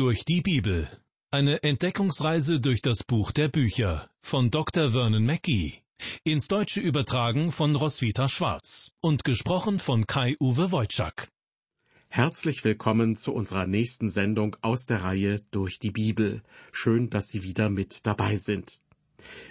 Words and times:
Durch 0.00 0.24
die 0.24 0.40
Bibel. 0.40 0.88
Eine 1.30 1.62
Entdeckungsreise 1.62 2.58
durch 2.58 2.80
das 2.80 3.04
Buch 3.04 3.32
der 3.32 3.48
Bücher 3.48 4.08
von 4.22 4.50
Dr. 4.50 4.92
Vernon 4.92 5.26
Mackey. 5.26 5.74
Ins 6.24 6.48
Deutsche 6.48 6.80
übertragen 6.80 7.52
von 7.52 7.76
Roswitha 7.76 8.26
Schwarz 8.26 8.92
und 9.02 9.24
gesprochen 9.24 9.78
von 9.78 10.06
Kai-Uwe 10.06 10.72
Wojczak. 10.72 11.28
Herzlich 12.08 12.64
willkommen 12.64 13.14
zu 13.16 13.34
unserer 13.34 13.66
nächsten 13.66 14.08
Sendung 14.08 14.56
aus 14.62 14.86
der 14.86 15.04
Reihe 15.04 15.36
Durch 15.50 15.78
die 15.78 15.90
Bibel. 15.90 16.42
Schön, 16.72 17.10
dass 17.10 17.28
Sie 17.28 17.42
wieder 17.42 17.68
mit 17.68 18.06
dabei 18.06 18.36
sind. 18.36 18.80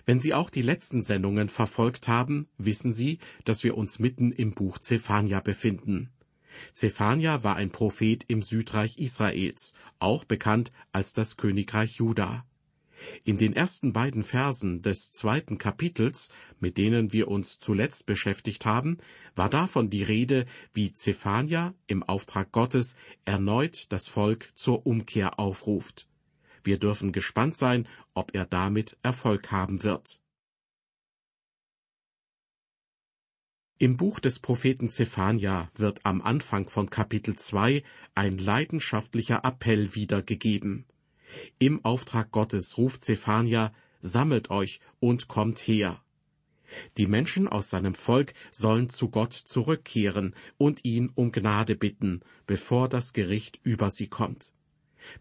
Wenn 0.08 0.20
Sie 0.20 0.34
auch 0.34 0.50
die 0.50 0.64
letzten 0.64 1.04
Sendungen 1.04 1.50
verfolgt 1.50 2.08
haben, 2.08 2.48
wissen 2.58 2.92
Sie, 2.92 3.20
dass 3.46 3.64
wir 3.64 3.78
uns 3.78 4.00
mitten 4.00 4.32
im 4.32 4.54
Buch 4.54 4.80
Zephania 4.80 5.42
befinden. 5.42 6.10
Zephania 6.74 7.44
war 7.44 7.56
ein 7.56 7.72
Prophet 7.72 8.26
im 8.28 8.42
Südreich 8.42 8.98
Israels, 8.98 9.74
auch 10.00 10.26
bekannt 10.26 10.72
als 10.92 11.14
das 11.14 11.38
Königreich 11.38 11.96
Juda. 11.96 12.46
In 13.24 13.38
den 13.38 13.54
ersten 13.54 13.94
beiden 13.94 14.24
Versen 14.24 14.82
des 14.82 15.12
zweiten 15.12 15.58
Kapitels, 15.58 16.30
mit 16.60 16.78
denen 16.78 17.14
wir 17.14 17.30
uns 17.30 17.60
zuletzt 17.60 18.06
beschäftigt 18.06 18.66
haben, 18.66 18.98
war 19.36 19.50
davon 19.50 19.90
die 19.90 20.04
Rede, 20.04 20.46
wie 20.74 20.92
Zephania 20.92 21.74
im 21.88 22.04
Auftrag 22.04 22.52
Gottes 22.52 22.96
erneut 23.26 23.92
das 23.92 24.08
Volk 24.08 24.52
zur 24.56 24.86
Umkehr 24.86 25.40
aufruft. 25.40 26.08
Wir 26.64 26.78
dürfen 26.78 27.12
gespannt 27.12 27.56
sein, 27.56 27.88
ob 28.14 28.36
er 28.36 28.46
damit 28.46 28.98
Erfolg 29.02 29.52
haben 29.52 29.84
wird. 29.84 30.22
Im 33.82 33.96
Buch 33.96 34.20
des 34.20 34.40
Propheten 34.40 34.90
Zephania 34.90 35.72
wird 35.74 36.06
am 36.06 36.22
Anfang 36.22 36.68
von 36.68 36.90
Kapitel 36.90 37.38
2 37.38 37.82
ein 38.14 38.38
leidenschaftlicher 38.38 39.46
Appell 39.46 39.96
wiedergegeben. 39.96 40.84
Im 41.60 41.86
Auftrag 41.86 42.30
Gottes 42.32 42.78
ruft 42.78 43.06
Zephania, 43.06 43.72
sammelt 44.02 44.50
euch 44.50 44.82
und 45.00 45.30
kommt 45.30 45.60
her. 45.60 46.04
Die 46.98 47.08
Menschen 47.08 47.48
aus 47.48 47.70
seinem 47.70 47.96
Volk 47.96 48.34
sollen 48.52 48.90
zu 48.90 49.10
Gott 49.10 49.32
zurückkehren 49.32 50.36
und 50.58 50.84
ihn 50.84 51.10
um 51.16 51.32
Gnade 51.32 51.78
bitten, 51.78 52.20
bevor 52.48 52.90
das 52.90 53.14
Gericht 53.14 53.62
über 53.64 53.92
sie 53.92 54.08
kommt. 54.08 54.52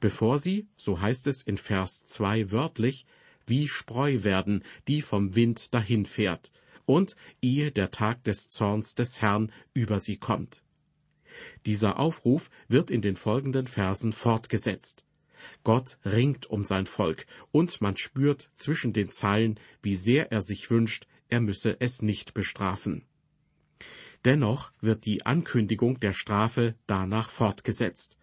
Bevor 0.00 0.40
sie, 0.40 0.66
so 0.77 1.00
heißt 1.00 1.28
es 1.28 1.42
in 1.42 1.58
Vers 1.58 2.06
2 2.06 2.50
wörtlich, 2.50 3.06
wie 3.46 3.68
Spreu 3.68 4.24
werden, 4.24 4.64
die 4.88 5.00
vom 5.00 5.36
Wind 5.36 5.72
dahinfährt, 5.74 6.50
und 6.89 7.17
ehe 7.42 7.70
der 7.70 7.91
Tag 7.91 8.25
des 8.25 8.48
Zorns 8.48 8.94
des 8.94 9.20
Herrn 9.20 9.53
über 9.75 10.00
sie 10.00 10.17
kommt. 10.17 10.64
Dieser 11.67 11.98
Aufruf 11.98 12.48
wird 12.67 12.91
in 12.91 13.03
den 13.03 13.17
folgenden 13.17 13.67
Versen 13.67 14.14
fortgesetzt. 14.14 15.05
Gott 15.64 15.98
ringt 16.05 16.47
um 16.47 16.64
sein 16.64 16.86
Volk, 16.86 17.27
und 17.53 17.83
man 17.83 17.98
spürt 17.98 18.50
zwischen 18.55 18.95
den 18.95 19.11
Zeilen, 19.11 19.61
wie 19.83 19.95
sehr 19.95 20.33
er 20.33 20.41
sich 20.41 20.70
wünscht, 20.70 21.06
er 21.28 21.42
müsse 21.42 21.78
es 21.78 22.00
nicht 22.00 22.33
bestrafen. 22.33 23.05
Dennoch 24.25 24.73
wird 24.80 25.05
die 25.05 25.27
Ankündigung 25.27 26.00
der 26.00 26.14
Strafe 26.14 26.75
danach 26.86 27.28
fortgesetzt. 27.28 28.17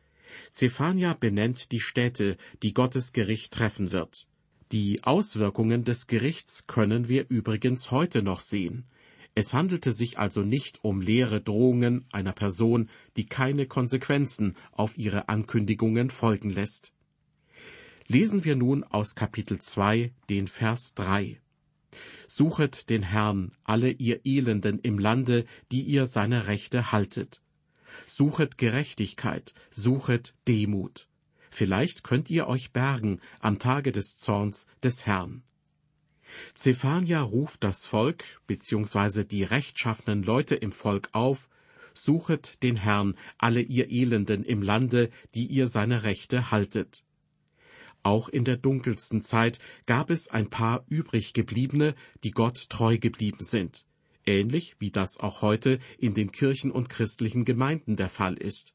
Zephania 0.52 1.14
benennt 1.14 1.72
die 1.72 1.80
Städte, 1.80 2.36
die 2.64 2.74
Gottes 2.74 3.14
Gericht 3.14 3.54
treffen 3.54 3.92
wird. 3.92 4.28
Die 4.72 5.04
Auswirkungen 5.04 5.84
des 5.84 6.08
Gerichts 6.08 6.66
können 6.66 7.08
wir 7.08 7.30
übrigens 7.30 7.92
heute 7.92 8.24
noch 8.24 8.40
sehen. 8.40 8.86
Es 9.36 9.54
handelte 9.54 9.92
sich 9.92 10.18
also 10.18 10.42
nicht 10.42 10.84
um 10.84 11.02
leere 11.02 11.40
Drohungen 11.40 12.06
einer 12.12 12.34
Person, 12.34 12.90
die 13.16 13.26
keine 13.26 13.68
Konsequenzen 13.68 14.56
auf 14.72 14.98
ihre 14.98 15.30
Ankündigungen 15.30 16.10
folgen 16.10 16.50
lässt. 16.50 16.94
Lesen 18.08 18.44
wir 18.44 18.56
nun 18.56 18.84
aus 18.84 19.14
Kapitel 19.14 19.60
2 19.60 20.14
den 20.30 20.48
Vers 20.48 20.94
3. 20.96 21.40
Suchet 22.28 22.90
den 22.90 23.04
Herrn, 23.04 23.52
alle 23.64 23.92
ihr 23.92 24.26
Elenden 24.26 24.80
im 24.80 24.98
Lande, 24.98 25.46
die 25.72 25.82
ihr 25.82 26.08
seine 26.08 26.48
Rechte 26.48 26.92
haltet. 26.92 27.42
Suchet 28.08 28.58
Gerechtigkeit, 28.58 29.54
suchet 29.70 30.34
Demut. 30.48 31.08
Vielleicht 31.56 32.04
könnt 32.04 32.30
ihr 32.30 32.48
euch 32.48 32.74
bergen 32.74 33.22
am 33.40 33.60
Tage 33.60 33.94
des 33.94 34.18
Zorns 34.18 34.68
des 34.84 35.06
Herrn. 35.06 35.42
Zephania 36.54 37.22
ruft 37.22 37.64
das 37.64 37.86
Volk 37.86 38.26
bzw. 38.46 39.24
die 39.24 39.44
rechtschaffenen 39.44 40.22
Leute 40.22 40.56
im 40.56 40.74
Volk 40.74 41.08
auf, 41.14 41.48
suchet 41.94 42.62
den 42.62 42.76
Herrn, 42.76 43.16
alle 43.38 43.62
ihr 43.62 43.90
Elenden 43.90 44.44
im 44.44 44.62
Lande, 44.62 45.10
die 45.34 45.46
ihr 45.46 45.70
seine 45.70 46.04
Rechte 46.04 46.52
haltet. 46.52 47.06
Auch 48.04 48.28
in 48.28 48.44
der 48.44 48.58
dunkelsten 48.58 49.22
Zeit 49.22 49.60
gab 49.86 50.10
es 50.10 50.28
ein 50.28 50.50
paar 50.50 50.84
übriggebliebene, 50.90 51.96
die 52.26 52.32
Gott 52.32 52.70
treu 52.70 52.98
geblieben 52.98 53.46
sind, 53.46 53.86
ähnlich 54.26 54.76
wie 54.80 54.92
das 54.92 55.22
auch 55.22 55.42
heute 55.42 55.80
in 56.00 56.16
den 56.16 56.34
Kirchen 56.34 56.70
und 56.70 56.90
christlichen 56.90 57.46
Gemeinden 57.46 57.96
der 57.96 58.10
Fall 58.10 58.34
ist. 58.34 58.75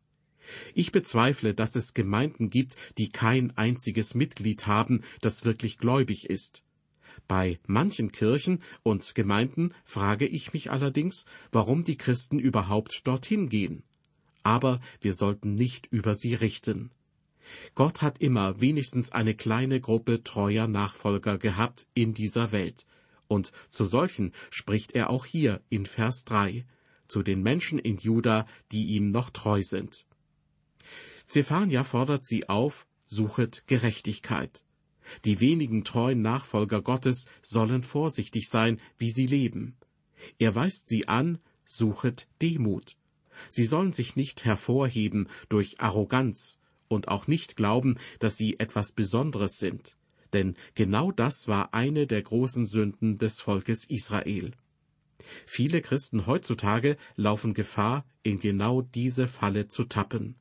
Ich 0.75 0.93
bezweifle, 0.93 1.55
dass 1.55 1.77
es 1.77 1.95
Gemeinden 1.95 2.51
gibt, 2.51 2.77
die 2.99 3.11
kein 3.11 3.57
einziges 3.57 4.15
Mitglied 4.15 4.67
haben, 4.67 5.03
das 5.21 5.45
wirklich 5.45 5.79
gläubig 5.79 6.29
ist. 6.29 6.63
Bei 7.29 7.61
manchen 7.67 8.11
Kirchen 8.11 8.63
und 8.83 9.15
Gemeinden 9.15 9.75
frage 9.85 10.27
ich 10.27 10.53
mich 10.53 10.71
allerdings, 10.71 11.25
warum 11.53 11.85
die 11.85 11.97
Christen 11.97 12.39
überhaupt 12.39 13.07
dorthin 13.07 13.49
gehen. 13.49 13.83
Aber 14.43 14.81
wir 15.01 15.15
sollten 15.15 15.55
nicht 15.55 15.87
über 15.87 16.15
sie 16.15 16.35
richten. 16.35 16.91
Gott 17.75 18.03
hat 18.03 18.19
immer 18.21 18.61
wenigstens 18.61 19.13
eine 19.13 19.35
kleine 19.35 19.81
Gruppe 19.81 20.23
treuer 20.23 20.69
Nachfolger 20.69 21.39
gehabt 21.39 21.87
in 21.95 22.15
dieser 22.15 22.53
Welt, 22.53 22.87
und 23.29 23.53
zu 23.71 23.85
solchen 23.85 24.33
spricht 24.51 24.93
er 24.93 25.11
auch 25.11 25.25
hier 25.25 25.61
in 25.69 25.87
Vers 25.87 26.25
drei, 26.25 26.65
zu 27.09 27.23
den 27.23 27.43
Menschen 27.43 27.79
in 27.79 27.99
Juda, 27.99 28.47
die 28.73 28.87
ihm 28.87 29.11
noch 29.11 29.31
treu 29.31 29.63
sind. 29.63 30.07
Zephania 31.31 31.85
fordert 31.85 32.27
sie 32.27 32.49
auf, 32.49 32.89
suchet 33.07 33.63
Gerechtigkeit. 33.69 34.65
Die 35.25 35.39
wenigen 35.39 35.85
treuen 35.85 36.23
Nachfolger 36.23 36.83
Gottes 36.83 37.27
sollen 37.41 37.85
vorsichtig 37.85 38.49
sein, 38.49 38.81
wie 38.99 39.13
sie 39.13 39.29
leben. 39.29 39.77
Er 40.41 40.57
weist 40.57 40.89
sie 40.89 41.07
an, 41.07 41.39
suchet 41.65 42.27
Demut. 42.43 42.97
Sie 43.49 43.65
sollen 43.65 43.93
sich 43.93 44.17
nicht 44.17 44.45
hervorheben 44.45 45.29
durch 45.49 45.81
Arroganz 45.81 46.59
und 46.89 47.07
auch 47.07 47.29
nicht 47.29 47.55
glauben, 47.55 47.97
dass 48.19 48.37
sie 48.37 48.59
etwas 48.59 48.91
Besonderes 48.91 49.53
sind. 49.59 49.97
Denn 50.33 50.57
genau 50.75 51.13
das 51.13 51.47
war 51.47 51.75
eine 51.75 52.09
der 52.09 52.23
großen 52.23 52.67
Sünden 52.67 53.19
des 53.19 53.41
Volkes 53.41 53.89
Israel. 53.89 54.51
Viele 55.47 55.81
Christen 55.81 56.27
heutzutage 56.27 56.97
laufen 57.15 57.55
Gefahr, 57.55 58.05
in 58.25 58.41
genau 58.41 58.83
diese 58.83 59.29
Falle 59.29 59.69
zu 59.69 59.85
tappen. 59.85 60.35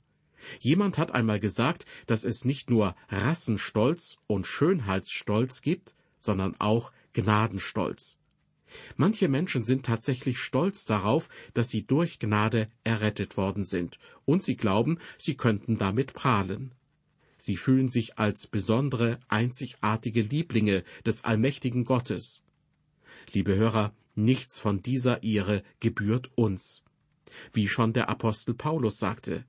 Jemand 0.60 0.98
hat 0.98 1.14
einmal 1.14 1.40
gesagt, 1.40 1.86
dass 2.08 2.24
es 2.24 2.46
nicht 2.46 2.70
nur 2.70 2.96
Rassenstolz 3.10 4.18
und 4.28 4.48
Schönheitsstolz 4.48 5.62
gibt, 5.62 5.96
sondern 6.20 6.56
auch 6.60 6.92
Gnadenstolz. 7.14 8.18
Manche 8.98 9.28
Menschen 9.28 9.64
sind 9.64 9.86
tatsächlich 9.86 10.38
stolz 10.38 10.86
darauf, 10.86 11.30
dass 11.54 11.70
sie 11.70 11.86
durch 11.86 12.20
Gnade 12.20 12.70
errettet 12.84 13.36
worden 13.38 13.64
sind, 13.64 13.98
und 14.26 14.44
sie 14.44 14.56
glauben, 14.56 15.00
sie 15.18 15.36
könnten 15.36 15.78
damit 15.78 16.14
prahlen. 16.14 16.76
Sie 17.38 17.58
fühlen 17.58 17.90
sich 17.90 18.20
als 18.20 18.48
besondere, 18.48 19.18
einzigartige 19.28 20.22
Lieblinge 20.22 20.84
des 21.06 21.24
allmächtigen 21.24 21.86
Gottes. 21.86 22.44
Liebe 23.32 23.56
Hörer, 23.56 23.94
nichts 24.16 24.60
von 24.60 24.84
dieser 24.84 25.24
Ehre 25.24 25.64
gebührt 25.80 26.32
uns. 26.36 26.84
Wie 27.54 27.68
schon 27.68 27.94
der 27.94 28.10
Apostel 28.10 28.54
Paulus 28.54 28.98
sagte, 28.98 29.46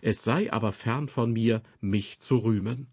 es 0.00 0.22
sei 0.22 0.52
aber 0.52 0.72
fern 0.72 1.08
von 1.08 1.32
mir, 1.32 1.62
mich 1.80 2.20
zu 2.20 2.38
rühmen. 2.38 2.88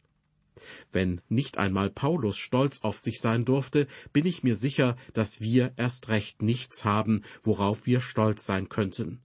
Wenn 0.92 1.22
nicht 1.30 1.58
einmal 1.58 1.90
Paulus 1.90 2.38
stolz 2.38 2.80
auf 2.82 2.98
sich 2.98 3.20
sein 3.20 3.46
durfte, 3.46 3.88
bin 4.14 4.26
ich 4.26 4.44
mir 4.44 4.56
sicher, 4.56 4.98
dass 5.14 5.40
wir 5.40 5.74
erst 5.78 6.10
recht 6.10 6.42
nichts 6.42 6.84
haben, 6.84 7.24
worauf 7.44 7.86
wir 7.86 8.02
stolz 8.02 8.46
sein 8.46 8.70
könnten. 8.70 9.22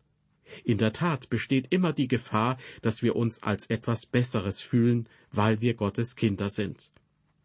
In 0.65 0.79
der 0.79 0.93
Tat 0.93 1.31
besteht 1.31 1.69
immer 1.71 1.93
die 1.93 2.09
Gefahr, 2.09 2.59
dass 2.83 3.03
wir 3.03 3.17
uns 3.17 3.43
als 3.43 3.67
etwas 3.71 4.07
Besseres 4.07 4.61
fühlen, 4.61 5.09
weil 5.31 5.61
wir 5.61 5.75
Gottes 5.75 6.15
Kinder 6.17 6.51
sind. 6.51 6.91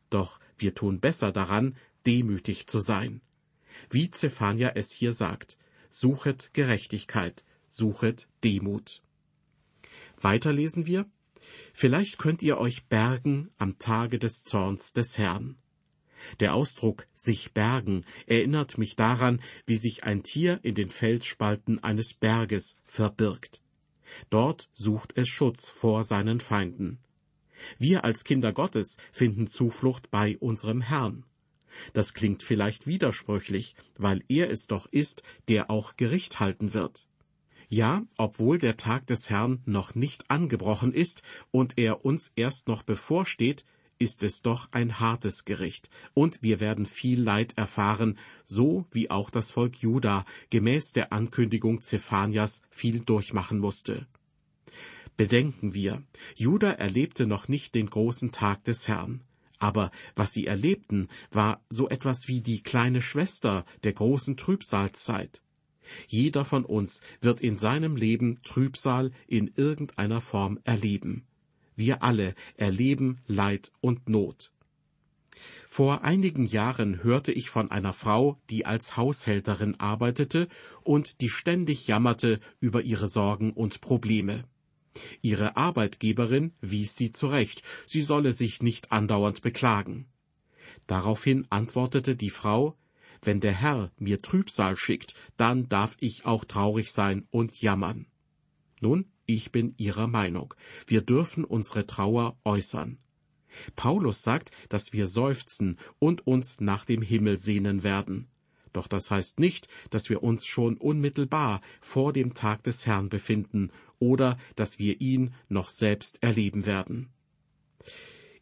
Doch 0.09 0.39
wir 0.57 0.75
tun 0.75 0.99
besser 0.99 1.31
daran, 1.31 1.75
demütig 2.05 2.67
zu 2.67 2.79
sein. 2.79 3.21
Wie 3.89 4.09
Zephania 4.09 4.71
es 4.75 4.91
hier 4.91 5.13
sagt, 5.13 5.57
suchet 5.89 6.51
Gerechtigkeit, 6.53 7.45
suchet 7.69 8.27
Demut. 8.43 9.01
Weiter 10.17 10.51
lesen 10.53 10.85
wir, 10.85 11.05
Vielleicht 11.73 12.17
könnt 12.17 12.41
ihr 12.41 12.57
euch 12.57 12.85
bergen 12.87 13.49
am 13.57 13.77
Tage 13.77 14.19
des 14.19 14.43
Zorns 14.43 14.93
des 14.93 15.17
Herrn. 15.17 15.57
Der 16.39 16.55
Ausdruck 16.55 17.07
sich 17.13 17.53
bergen 17.53 18.03
erinnert 18.25 18.77
mich 18.77 18.95
daran, 18.95 19.41
wie 19.65 19.77
sich 19.77 20.03
ein 20.03 20.23
Tier 20.23 20.59
in 20.63 20.75
den 20.75 20.89
Felsspalten 20.89 21.83
eines 21.83 22.13
Berges 22.13 22.75
verbirgt. 22.85 23.61
Dort 24.29 24.69
sucht 24.73 25.13
es 25.15 25.27
Schutz 25.27 25.69
vor 25.69 26.03
seinen 26.03 26.39
Feinden. 26.39 26.99
Wir 27.77 28.03
als 28.03 28.23
Kinder 28.23 28.53
Gottes 28.53 28.97
finden 29.11 29.47
Zuflucht 29.47 30.09
bei 30.11 30.37
unserem 30.39 30.81
Herrn. 30.81 31.23
Das 31.93 32.13
klingt 32.13 32.41
vielleicht 32.41 32.87
widersprüchlich, 32.87 33.75
weil 33.95 34.23
er 34.27 34.49
es 34.49 34.65
doch 34.67 34.87
ist, 34.87 35.21
der 35.47 35.69
auch 35.69 35.95
Gericht 35.97 36.39
halten 36.39 36.73
wird. 36.73 37.07
Ja, 37.69 38.03
obwohl 38.17 38.59
der 38.59 38.77
Tag 38.77 39.07
des 39.07 39.29
Herrn 39.29 39.61
noch 39.65 39.93
nicht 39.93 40.31
angebrochen 40.31 40.93
ist 40.93 41.21
und 41.51 41.77
er 41.77 42.05
uns 42.05 42.31
erst 42.35 42.67
noch 42.67 42.83
bevorsteht, 42.83 43.65
ist 43.99 44.23
es 44.23 44.41
doch 44.41 44.69
ein 44.71 44.99
hartes 44.99 45.43
Gericht, 45.43 45.89
und 46.13 46.41
wir 46.43 46.59
werden 46.59 46.85
viel 46.85 47.21
Leid 47.21 47.57
erfahren, 47.57 48.17
so 48.45 48.85
wie 48.91 49.09
auch 49.09 49.29
das 49.29 49.51
Volk 49.51 49.77
Juda 49.77 50.23
gemäß 50.49 50.93
der 50.93 51.11
Ankündigung 51.11 51.81
Zephanias 51.81 52.61
viel 52.69 52.99
durchmachen 52.99 53.59
musste. 53.59 54.07
Bedenken 55.17 55.73
wir, 55.73 56.03
Juda 56.35 56.71
erlebte 56.71 57.25
noch 57.25 57.47
nicht 57.47 57.73
den 57.73 57.89
großen 57.89 58.31
Tag 58.31 58.63
des 58.65 58.87
Herrn. 58.87 59.23
Aber 59.59 59.89
was 60.15 60.33
sie 60.33 60.45
erlebten, 60.45 61.07
war 61.31 61.65
so 61.67 61.89
etwas 61.89 62.27
wie 62.27 62.41
die 62.41 62.61
kleine 62.61 63.01
Schwester 63.01 63.65
der 63.83 63.93
großen 63.93 64.37
Trübsalzeit. 64.37 65.41
Jeder 66.07 66.45
von 66.45 66.65
uns 66.65 67.01
wird 67.21 67.41
in 67.41 67.57
seinem 67.57 67.95
Leben 67.95 68.39
Trübsal 68.43 69.11
in 69.27 69.51
irgendeiner 69.55 70.21
Form 70.21 70.59
erleben. 70.63 71.23
Wir 71.75 72.03
alle 72.03 72.33
erleben 72.55 73.19
Leid 73.27 73.71
und 73.81 74.09
Not. 74.09 74.51
Vor 75.67 76.03
einigen 76.03 76.45
Jahren 76.45 77.03
hörte 77.03 77.31
ich 77.31 77.49
von 77.49 77.69
einer 77.69 77.93
Frau, 77.93 78.39
die 78.49 78.65
als 78.65 78.97
Haushälterin 78.97 79.79
arbeitete 79.79 80.47
und 80.83 81.21
die 81.21 81.29
ständig 81.29 81.87
jammerte 81.87 82.39
über 82.59 82.81
ihre 82.81 83.07
Sorgen 83.07 83.51
und 83.51 83.81
Probleme. 83.81 84.45
Ihre 85.21 85.55
Arbeitgeberin 85.55 86.53
wies 86.61 86.95
sie 86.95 87.11
zurecht, 87.11 87.61
sie 87.85 88.01
solle 88.01 88.33
sich 88.33 88.63
nicht 88.63 88.91
andauernd 88.91 89.41
beklagen. 89.41 90.07
Daraufhin 90.87 91.45
antwortete 91.49 92.15
die 92.15 92.31
Frau 92.31 92.75
Wenn 93.21 93.39
der 93.39 93.53
Herr 93.53 93.91
mir 93.97 94.21
Trübsal 94.21 94.77
schickt, 94.77 95.13
dann 95.37 95.69
darf 95.69 95.97
ich 95.99 96.25
auch 96.25 96.45
traurig 96.45 96.91
sein 96.91 97.27
und 97.31 97.61
jammern. 97.61 98.07
Nun, 98.79 99.05
ich 99.25 99.51
bin 99.51 99.73
Ihrer 99.77 100.07
Meinung. 100.07 100.53
Wir 100.85 101.01
dürfen 101.01 101.43
unsere 101.43 101.87
Trauer 101.87 102.37
äußern. 102.45 102.97
Paulus 103.75 104.21
sagt, 104.21 104.51
dass 104.69 104.93
wir 104.93 105.07
seufzen 105.07 105.77
und 105.99 106.27
uns 106.27 106.59
nach 106.59 106.85
dem 106.85 107.01
Himmel 107.01 107.37
sehnen 107.37 107.83
werden. 107.83 108.27
Doch 108.73 108.87
das 108.87 109.09
heißt 109.09 109.39
nicht, 109.39 109.67
dass 109.89 110.09
wir 110.09 110.21
uns 110.23 110.45
schon 110.45 110.77
unmittelbar 110.77 111.61
vor 111.81 112.13
dem 112.13 112.33
Tag 112.33 112.63
des 112.63 112.85
Herrn 112.85 113.09
befinden 113.09 113.71
oder 113.99 114.37
dass 114.55 114.77
wir 114.77 115.01
ihn 115.01 115.33
noch 115.49 115.69
selbst 115.69 116.21
erleben 116.21 116.65
werden. 116.65 117.09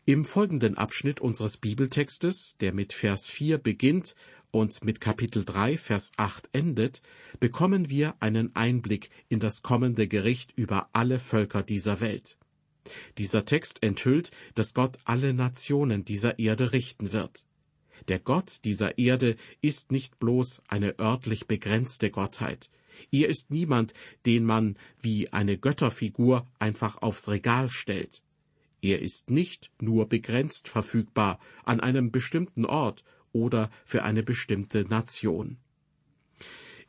Im 0.07 0.25
folgenden 0.25 0.77
Abschnitt 0.77 1.19
unseres 1.19 1.57
Bibeltextes, 1.57 2.57
der 2.59 2.73
mit 2.73 2.93
Vers 2.93 3.27
4 3.27 3.57
beginnt 3.57 4.15
und 4.55 4.85
mit 4.85 5.01
Kapitel 5.01 5.43
3, 5.43 5.77
Vers 5.77 6.13
8 6.15 6.47
endet, 6.53 7.01
bekommen 7.41 7.89
wir 7.89 8.15
einen 8.21 8.55
Einblick 8.55 9.09
in 9.27 9.41
das 9.41 9.61
kommende 9.61 10.07
Gericht 10.07 10.53
über 10.55 10.87
alle 10.93 11.19
Völker 11.19 11.61
dieser 11.61 11.99
Welt. 11.99 12.37
Dieser 13.17 13.43
Text 13.43 13.83
enthüllt, 13.83 14.31
dass 14.53 14.73
Gott 14.73 14.97
alle 15.03 15.33
Nationen 15.33 16.05
dieser 16.05 16.39
Erde 16.39 16.71
richten 16.71 17.11
wird. 17.11 17.45
Der 18.07 18.19
Gott 18.19 18.61
dieser 18.63 18.97
Erde 18.97 19.35
ist 19.59 19.91
nicht 19.91 20.19
bloß 20.19 20.61
eine 20.69 20.99
örtlich 20.99 21.47
begrenzte 21.47 22.09
Gottheit. 22.09 22.69
Er 23.11 23.27
ist 23.27 23.51
niemand, 23.51 23.93
den 24.25 24.45
man 24.45 24.77
wie 25.01 25.33
eine 25.33 25.57
Götterfigur 25.57 26.47
einfach 26.59 27.01
aufs 27.01 27.27
Regal 27.27 27.69
stellt. 27.69 28.23
Er 28.81 29.01
ist 29.01 29.29
nicht 29.29 29.69
nur 29.81 30.07
begrenzt 30.07 30.69
verfügbar 30.69 31.39
an 31.65 31.81
einem 31.81 32.11
bestimmten 32.11 32.65
Ort 32.65 33.03
oder 33.35 33.69
für 33.83 34.03
eine 34.03 34.23
bestimmte 34.23 34.85
Nation. 34.85 35.57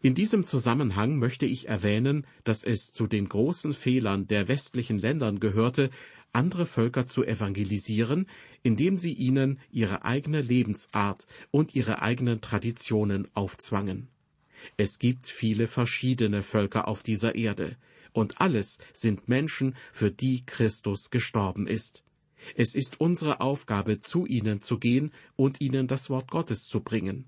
In 0.00 0.14
diesem 0.14 0.46
Zusammenhang 0.46 1.18
möchte 1.18 1.44
ich 1.44 1.68
erwähnen, 1.68 2.24
dass 2.44 2.62
es 2.62 2.92
zu 2.92 3.08
den 3.08 3.28
großen 3.28 3.74
Fehlern 3.74 4.28
der 4.28 4.46
westlichen 4.46 4.98
Ländern 4.98 5.40
gehörte, 5.40 5.90
andere 6.32 6.66
Völker 6.66 7.08
zu 7.08 7.24
evangelisieren, 7.24 8.28
indem 8.62 8.96
sie 8.96 9.12
ihnen 9.12 9.58
ihre 9.72 10.04
eigene 10.04 10.40
Lebensart 10.40 11.26
und 11.50 11.74
ihre 11.74 12.02
eigenen 12.02 12.40
Traditionen 12.40 13.26
aufzwangen. 13.34 14.08
Es 14.76 15.00
gibt 15.00 15.26
viele 15.26 15.66
verschiedene 15.66 16.44
Völker 16.44 16.86
auf 16.86 17.02
dieser 17.02 17.34
Erde, 17.34 17.76
und 18.12 18.40
alles 18.40 18.78
sind 18.92 19.28
Menschen, 19.28 19.74
für 19.92 20.10
die 20.10 20.46
Christus 20.46 21.10
gestorben 21.10 21.66
ist. 21.66 22.05
Es 22.54 22.74
ist 22.74 23.00
unsere 23.00 23.40
Aufgabe, 23.40 24.00
zu 24.00 24.26
ihnen 24.26 24.60
zu 24.60 24.78
gehen 24.78 25.12
und 25.36 25.60
ihnen 25.60 25.88
das 25.88 26.10
Wort 26.10 26.30
Gottes 26.30 26.64
zu 26.64 26.80
bringen. 26.80 27.26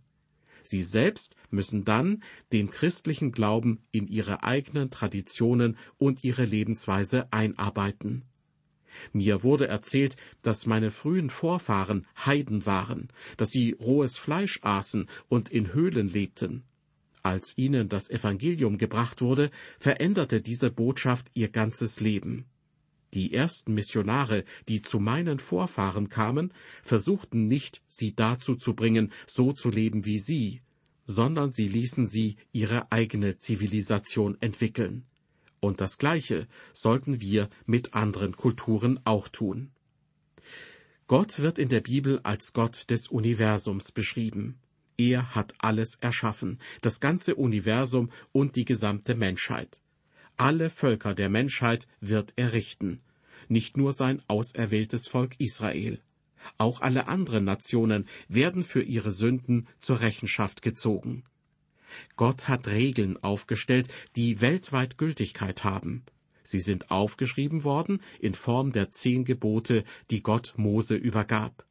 Sie 0.62 0.82
selbst 0.82 1.34
müssen 1.50 1.84
dann 1.84 2.22
den 2.52 2.68
christlichen 2.70 3.32
Glauben 3.32 3.80
in 3.90 4.06
ihre 4.06 4.42
eigenen 4.42 4.90
Traditionen 4.90 5.78
und 5.96 6.24
ihre 6.24 6.44
Lebensweise 6.44 7.32
einarbeiten. 7.32 8.24
Mir 9.12 9.42
wurde 9.42 9.68
erzählt, 9.68 10.16
dass 10.42 10.66
meine 10.66 10.90
frühen 10.90 11.30
Vorfahren 11.30 12.06
Heiden 12.16 12.66
waren, 12.66 13.08
dass 13.36 13.50
sie 13.50 13.72
rohes 13.72 14.18
Fleisch 14.18 14.58
aßen 14.62 15.08
und 15.28 15.48
in 15.48 15.72
Höhlen 15.72 16.08
lebten. 16.08 16.64
Als 17.22 17.56
ihnen 17.56 17.88
das 17.88 18.10
Evangelium 18.10 18.78
gebracht 18.78 19.20
wurde, 19.20 19.50
veränderte 19.78 20.40
diese 20.40 20.70
Botschaft 20.70 21.30
ihr 21.34 21.48
ganzes 21.48 22.00
Leben. 22.00 22.46
Die 23.14 23.32
ersten 23.32 23.74
Missionare, 23.74 24.44
die 24.68 24.82
zu 24.82 25.00
meinen 25.00 25.38
Vorfahren 25.38 26.08
kamen, 26.08 26.52
versuchten 26.82 27.48
nicht, 27.48 27.82
sie 27.88 28.14
dazu 28.14 28.54
zu 28.54 28.74
bringen, 28.74 29.12
so 29.26 29.52
zu 29.52 29.70
leben 29.70 30.04
wie 30.04 30.18
sie, 30.18 30.60
sondern 31.06 31.50
sie 31.50 31.68
ließen 31.68 32.06
sie 32.06 32.36
ihre 32.52 32.92
eigene 32.92 33.38
Zivilisation 33.38 34.36
entwickeln. 34.40 35.04
Und 35.60 35.80
das 35.80 35.98
Gleiche 35.98 36.46
sollten 36.72 37.20
wir 37.20 37.48
mit 37.66 37.94
anderen 37.94 38.36
Kulturen 38.36 39.00
auch 39.04 39.28
tun. 39.28 39.72
Gott 41.06 41.38
wird 41.38 41.58
in 41.58 41.70
der 41.70 41.80
Bibel 41.80 42.20
als 42.22 42.52
Gott 42.52 42.90
des 42.90 43.08
Universums 43.08 43.92
beschrieben. 43.92 44.58
Er 44.98 45.34
hat 45.34 45.54
alles 45.58 45.96
erschaffen, 46.00 46.60
das 46.82 47.00
ganze 47.00 47.34
Universum 47.34 48.10
und 48.32 48.56
die 48.56 48.66
gesamte 48.66 49.14
Menschheit. 49.14 49.80
Alle 50.40 50.70
Völker 50.70 51.14
der 51.14 51.28
Menschheit 51.28 51.88
wird 52.00 52.32
er 52.36 52.52
richten, 52.52 53.00
nicht 53.48 53.76
nur 53.76 53.92
sein 53.92 54.22
auserwähltes 54.28 55.08
Volk 55.08 55.34
Israel. 55.38 56.00
Auch 56.58 56.80
alle 56.80 57.08
anderen 57.08 57.44
Nationen 57.44 58.06
werden 58.28 58.62
für 58.62 58.80
ihre 58.80 59.10
Sünden 59.10 59.66
zur 59.80 60.00
Rechenschaft 60.00 60.62
gezogen. 60.62 61.24
Gott 62.14 62.46
hat 62.46 62.68
Regeln 62.68 63.20
aufgestellt, 63.20 63.88
die 64.14 64.40
weltweit 64.40 64.96
Gültigkeit 64.96 65.64
haben. 65.64 66.04
Sie 66.44 66.60
sind 66.60 66.92
aufgeschrieben 66.92 67.64
worden 67.64 68.00
in 68.20 68.34
Form 68.34 68.70
der 68.70 68.92
zehn 68.92 69.24
Gebote, 69.24 69.82
die 70.12 70.22
Gott 70.22 70.54
Mose 70.56 70.94
übergab. 70.94 71.66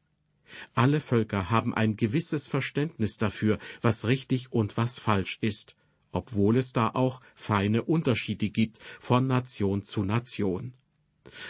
Alle 0.74 1.00
Völker 1.00 1.48
haben 1.48 1.72
ein 1.72 1.96
gewisses 1.96 2.48
Verständnis 2.48 3.16
dafür, 3.16 3.58
was 3.80 4.04
richtig 4.04 4.52
und 4.52 4.76
was 4.76 4.98
falsch 4.98 5.38
ist, 5.40 5.74
obwohl 6.12 6.56
es 6.56 6.72
da 6.72 6.90
auch 6.94 7.20
feine 7.34 7.82
Unterschiede 7.82 8.50
gibt 8.50 8.78
von 9.00 9.26
Nation 9.26 9.84
zu 9.84 10.04
Nation. 10.04 10.74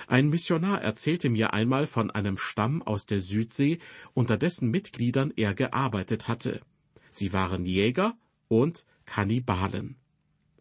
Ein 0.06 0.28
Missionar 0.28 0.82
erzählte 0.82 1.30
mir 1.30 1.52
einmal 1.52 1.86
von 1.86 2.10
einem 2.10 2.36
Stamm 2.36 2.82
aus 2.82 3.06
der 3.06 3.20
Südsee, 3.20 3.78
unter 4.14 4.36
dessen 4.36 4.70
Mitgliedern 4.70 5.32
er 5.36 5.54
gearbeitet 5.54 6.28
hatte. 6.28 6.60
Sie 7.10 7.32
waren 7.32 7.64
Jäger 7.64 8.16
und 8.48 8.84
Kannibalen. 9.06 9.96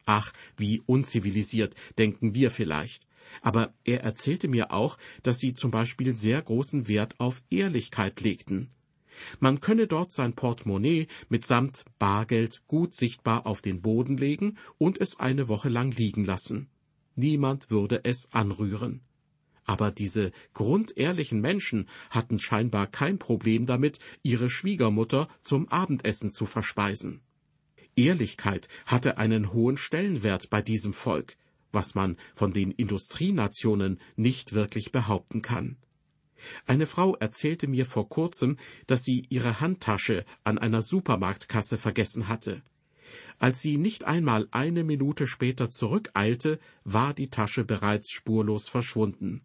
Ach, 0.06 0.32
wie 0.56 0.82
unzivilisiert, 0.86 1.76
denken 1.98 2.34
wir 2.34 2.52
vielleicht. 2.52 3.08
Aber 3.42 3.74
er 3.84 4.04
erzählte 4.04 4.48
mir 4.48 4.72
auch, 4.72 4.98
dass 5.22 5.40
sie 5.40 5.54
zum 5.54 5.70
Beispiel 5.70 6.16
sehr 6.16 6.42
großen 6.42 6.88
Wert 6.88 7.20
auf 7.20 7.44
Ehrlichkeit 7.50 8.22
legten. 8.22 8.70
Man 9.40 9.60
könne 9.60 9.88
dort 9.88 10.12
sein 10.12 10.34
Portemonnaie 10.34 11.08
mitsamt 11.30 11.86
Bargeld 12.00 12.64
gut 12.68 12.96
sichtbar 12.96 13.46
auf 13.46 13.62
den 13.62 13.82
Boden 13.82 14.18
legen 14.18 14.58
und 14.78 15.00
es 15.00 15.20
eine 15.20 15.48
Woche 15.48 15.70
lang 15.70 15.92
liegen 15.92 16.26
lassen. 16.26 16.70
Niemand 17.16 17.72
würde 17.72 18.02
es 18.04 18.32
anrühren. 18.32 19.02
Aber 19.66 19.92
diese 19.92 20.32
grundehrlichen 20.54 21.42
Menschen 21.42 21.90
hatten 22.10 22.40
scheinbar 22.40 22.88
kein 22.88 23.20
Problem 23.20 23.66
damit, 23.66 24.00
ihre 24.24 24.50
Schwiegermutter 24.50 25.28
zum 25.42 25.68
Abendessen 25.68 26.32
zu 26.32 26.46
verspeisen. 26.46 27.22
Ehrlichkeit 27.98 28.70
hatte 28.86 29.18
einen 29.18 29.52
hohen 29.52 29.76
Stellenwert 29.76 30.50
bei 30.50 30.62
diesem 30.62 30.94
Volk, 30.94 31.36
was 31.72 31.96
man 31.96 32.16
von 32.36 32.54
den 32.54 32.72
Industrienationen 32.72 34.00
nicht 34.16 34.54
wirklich 34.54 34.92
behaupten 34.92 35.42
kann. 35.42 35.78
Eine 36.66 36.86
Frau 36.86 37.16
erzählte 37.16 37.68
mir 37.68 37.86
vor 37.86 38.10
kurzem, 38.10 38.58
dass 38.86 39.04
sie 39.04 39.26
ihre 39.30 39.60
Handtasche 39.60 40.26
an 40.44 40.58
einer 40.58 40.82
Supermarktkasse 40.82 41.78
vergessen 41.78 42.28
hatte. 42.28 42.62
Als 43.40 43.62
sie 43.62 43.78
nicht 43.78 44.04
einmal 44.04 44.48
eine 44.52 44.84
Minute 44.84 45.28
später 45.28 45.70
zurückeilte, 45.70 46.60
war 46.84 47.14
die 47.14 47.30
Tasche 47.30 47.64
bereits 47.64 48.12
spurlos 48.12 48.68
verschwunden. 48.68 49.42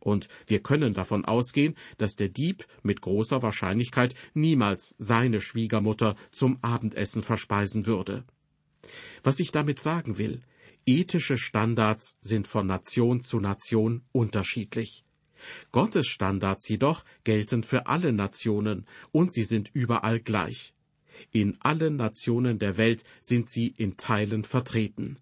und 0.00 0.28
wir 0.46 0.60
können 0.60 0.94
davon 0.94 1.24
ausgehen, 1.24 1.74
dass 1.98 2.16
der 2.16 2.28
Dieb 2.28 2.66
mit 2.82 3.00
großer 3.00 3.42
Wahrscheinlichkeit 3.42 4.14
niemals 4.34 4.94
seine 4.98 5.40
Schwiegermutter 5.40 6.16
zum 6.32 6.58
Abendessen 6.62 7.22
verspeisen 7.22 7.86
würde. 7.86 8.24
Was 9.22 9.40
ich 9.40 9.52
damit 9.52 9.80
sagen 9.80 10.18
will, 10.18 10.42
ethische 10.86 11.36
Standards 11.36 12.16
sind 12.20 12.48
von 12.48 12.66
Nation 12.66 13.22
zu 13.22 13.40
Nation 13.40 14.02
unterschiedlich. 14.12 15.04
Gottes 15.72 16.06
Standards 16.06 16.68
jedoch 16.68 17.04
gelten 17.24 17.62
für 17.62 17.86
alle 17.86 18.12
Nationen 18.12 18.86
und 19.12 19.32
sie 19.32 19.44
sind 19.44 19.70
überall 19.72 20.20
gleich. 20.20 20.74
In 21.32 21.58
allen 21.60 21.96
Nationen 21.96 22.58
der 22.58 22.76
Welt 22.76 23.04
sind 23.20 23.48
sie 23.48 23.68
in 23.68 23.96
Teilen 23.96 24.44
vertreten. 24.44 25.18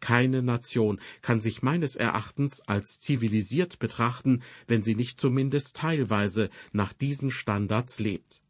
Keine 0.00 0.42
Nation 0.42 1.00
kann 1.22 1.40
sich 1.40 1.62
meines 1.62 1.96
Erachtens 1.96 2.60
als 2.62 3.00
zivilisiert 3.00 3.78
betrachten, 3.78 4.42
wenn 4.66 4.82
sie 4.82 4.94
nicht 4.94 5.18
zumindest 5.18 5.76
teilweise 5.76 6.50
nach 6.72 6.92
diesen 6.92 7.30
Standards 7.30 7.98
lebt. 7.98 8.42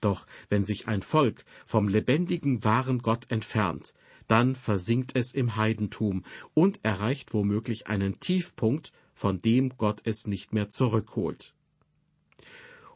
Doch 0.00 0.26
wenn 0.48 0.64
sich 0.64 0.88
ein 0.88 1.02
Volk 1.02 1.44
vom 1.66 1.88
lebendigen 1.88 2.64
wahren 2.64 3.00
Gott 3.00 3.30
entfernt, 3.30 3.92
dann 4.26 4.54
versinkt 4.54 5.16
es 5.16 5.34
im 5.34 5.56
Heidentum 5.56 6.24
und 6.54 6.80
erreicht 6.82 7.34
womöglich 7.34 7.88
einen 7.88 8.20
Tiefpunkt, 8.20 8.92
von 9.20 9.42
dem 9.42 9.76
Gott 9.76 10.00
es 10.04 10.26
nicht 10.26 10.54
mehr 10.54 10.70
zurückholt. 10.70 11.54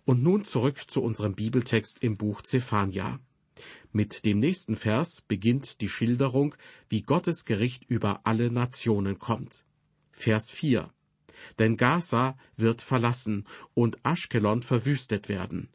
Und 0.06 0.22
nun 0.22 0.46
zurück 0.46 0.90
zu 0.90 1.02
unserem 1.02 1.34
Bibeltext 1.34 2.02
im 2.02 2.16
Buch 2.16 2.40
Zephania. 2.40 3.20
Mit 3.92 4.24
dem 4.24 4.38
nächsten 4.38 4.76
Vers 4.76 5.20
beginnt 5.28 5.82
die 5.82 5.88
Schilderung, 5.90 6.54
wie 6.88 7.02
Gottes 7.02 7.44
Gericht 7.44 7.84
über 7.84 8.22
alle 8.24 8.50
Nationen 8.50 9.18
kommt. 9.18 9.66
Vers 10.12 10.50
4. 10.50 10.90
Denn 11.58 11.76
Gaza 11.76 12.38
wird 12.56 12.80
verlassen 12.80 13.46
und 13.74 13.98
Aschkelon 14.02 14.62
verwüstet 14.62 15.28
werden. 15.28 15.68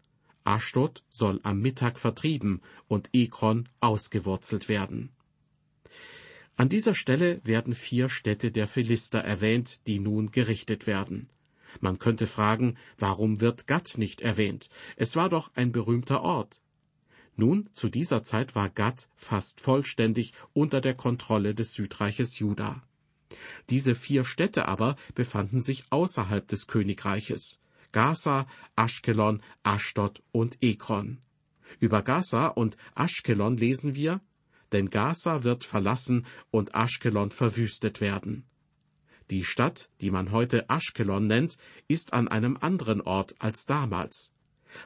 Aschdod 0.45 1.03
soll 1.11 1.39
am 1.43 1.59
Mittag 1.61 1.99
vertrieben 1.99 2.61
und 2.87 3.11
Ekron 3.13 3.69
ausgewurzelt 3.81 4.67
werden. 4.67 5.11
An 6.59 6.67
dieser 6.67 6.93
Stelle 6.93 7.39
werden 7.45 7.73
vier 7.73 8.09
Städte 8.09 8.51
der 8.51 8.67
Philister 8.67 9.19
erwähnt, 9.19 9.79
die 9.87 9.97
nun 9.97 10.29
gerichtet 10.31 10.87
werden. 10.87 11.29
Man 11.79 11.99
könnte 11.99 12.27
fragen, 12.27 12.75
warum 12.97 13.39
wird 13.39 13.65
Gad 13.65 13.97
nicht 13.97 14.19
erwähnt? 14.19 14.67
Es 14.97 15.15
war 15.15 15.29
doch 15.29 15.51
ein 15.55 15.71
berühmter 15.71 16.21
Ort. 16.21 16.61
Nun, 17.37 17.69
zu 17.71 17.87
dieser 17.87 18.23
Zeit 18.23 18.55
war 18.55 18.69
Gad 18.69 19.07
fast 19.15 19.61
vollständig 19.61 20.33
unter 20.51 20.81
der 20.81 20.95
Kontrolle 20.95 21.55
des 21.55 21.71
Südreiches 21.75 22.39
Juda. 22.39 22.83
Diese 23.69 23.95
vier 23.95 24.25
Städte 24.25 24.67
aber 24.67 24.97
befanden 25.15 25.61
sich 25.61 25.85
außerhalb 25.91 26.45
des 26.45 26.67
Königreiches. 26.67 27.61
Gaza, 27.93 28.47
Aschkelon, 28.75 29.41
Aschdod 29.63 30.21
und 30.33 30.57
Ekron. 30.59 31.19
Über 31.79 32.01
Gaza 32.01 32.47
und 32.47 32.75
Aschkelon 32.95 33.55
lesen 33.55 33.95
wir, 33.95 34.19
denn 34.71 34.89
Gaza 34.89 35.43
wird 35.43 35.63
verlassen 35.63 36.25
und 36.51 36.75
Aschkelon 36.75 37.31
verwüstet 37.31 38.01
werden. 38.01 38.45
Die 39.29 39.43
Stadt, 39.43 39.89
die 40.01 40.09
man 40.09 40.31
heute 40.31 40.69
Aschkelon 40.69 41.27
nennt, 41.27 41.57
ist 41.87 42.13
an 42.13 42.27
einem 42.27 42.57
anderen 42.57 43.01
Ort 43.01 43.35
als 43.39 43.65
damals. 43.65 44.31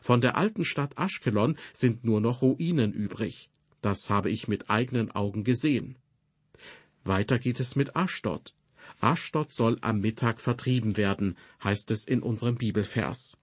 Von 0.01 0.21
der 0.21 0.37
alten 0.37 0.65
Stadt 0.65 0.97
Aschkelon 0.97 1.57
sind 1.73 2.03
nur 2.03 2.21
noch 2.21 2.41
Ruinen 2.41 2.93
übrig. 2.93 3.49
Das 3.81 4.09
habe 4.09 4.29
ich 4.29 4.47
mit 4.47 4.69
eigenen 4.69 5.11
Augen 5.11 5.43
gesehen. 5.43 5.97
Weiter 7.03 7.37
geht 7.37 7.59
es 7.59 7.75
mit 7.75 7.95
Aschdod. 7.95 8.53
Aschdod 9.01 9.51
soll 9.51 9.77
am 9.81 9.99
Mittag 9.99 10.39
vertrieben 10.39 10.95
werden, 10.95 11.37
heißt 11.63 11.91
es 11.91 12.05
in 12.05 12.21
unserem 12.21 12.55
Bibelvers. 12.55 13.37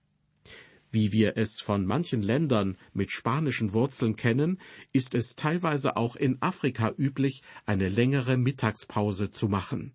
Wie 0.92 1.12
wir 1.12 1.36
es 1.36 1.60
von 1.60 1.86
manchen 1.86 2.20
Ländern 2.20 2.76
mit 2.92 3.12
spanischen 3.12 3.72
Wurzeln 3.72 4.16
kennen, 4.16 4.58
ist 4.92 5.14
es 5.14 5.36
teilweise 5.36 5.96
auch 5.96 6.16
in 6.16 6.42
Afrika 6.42 6.92
üblich, 6.98 7.42
eine 7.64 7.88
längere 7.88 8.36
Mittagspause 8.36 9.30
zu 9.30 9.48
machen. 9.48 9.92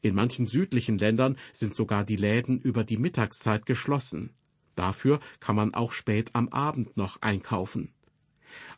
In 0.00 0.14
manchen 0.14 0.46
südlichen 0.46 0.98
Ländern 0.98 1.36
sind 1.52 1.74
sogar 1.74 2.04
die 2.04 2.16
Läden 2.16 2.58
über 2.60 2.82
die 2.82 2.96
Mittagszeit 2.96 3.64
geschlossen. 3.64 4.30
Dafür 4.74 5.20
kann 5.38 5.54
man 5.54 5.74
auch 5.74 5.92
spät 5.92 6.30
am 6.34 6.48
Abend 6.48 6.96
noch 6.96 7.22
einkaufen. 7.22 7.92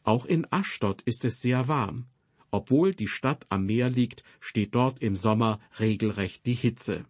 Auch 0.02 0.26
in 0.26 0.46
Aschdod 0.50 1.00
ist 1.02 1.24
es 1.24 1.40
sehr 1.40 1.68
warm. 1.68 2.06
Obwohl 2.50 2.94
die 2.94 3.06
Stadt 3.06 3.46
am 3.48 3.64
Meer 3.64 3.88
liegt, 3.88 4.24
steht 4.40 4.74
dort 4.74 4.98
im 5.00 5.14
Sommer 5.14 5.60
regelrecht 5.78 6.44
die 6.46 6.54
Hitze. 6.54 7.04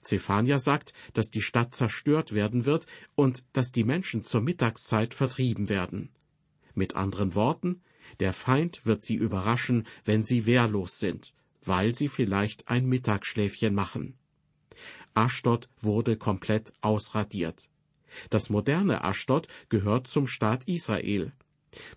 Zephania 0.00 0.58
sagt, 0.58 0.92
dass 1.14 1.30
die 1.30 1.42
Stadt 1.42 1.74
zerstört 1.74 2.32
werden 2.32 2.66
wird 2.66 2.86
und 3.14 3.44
dass 3.52 3.72
die 3.72 3.84
Menschen 3.84 4.22
zur 4.22 4.40
Mittagszeit 4.40 5.14
vertrieben 5.14 5.68
werden. 5.68 6.10
Mit 6.74 6.96
anderen 6.96 7.34
Worten, 7.34 7.82
der 8.18 8.32
Feind 8.32 8.84
wird 8.84 9.02
sie 9.02 9.14
überraschen, 9.14 9.86
wenn 10.04 10.22
sie 10.22 10.46
wehrlos 10.46 10.98
sind, 10.98 11.32
weil 11.62 11.94
sie 11.94 12.08
vielleicht 12.08 12.68
ein 12.68 12.86
Mittagsschläfchen 12.86 13.74
machen. 13.74 14.18
Aschdod 15.14 15.68
wurde 15.80 16.16
komplett 16.16 16.72
ausradiert. 16.80 17.68
Das 18.28 18.50
moderne 18.50 19.04
Aschdod 19.04 19.46
gehört 19.68 20.06
zum 20.06 20.26
Staat 20.26 20.64
Israel. 20.64 21.32